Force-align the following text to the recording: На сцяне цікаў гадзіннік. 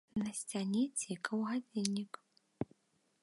На 0.19 0.29
сцяне 0.37 0.83
цікаў 1.01 1.43
гадзіннік. 1.49 2.21